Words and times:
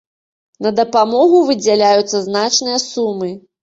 На 0.67 0.71
дапамогу 0.79 1.43
выдзяляюцца 1.51 2.25
значныя 2.27 2.85
сумы. 2.91 3.35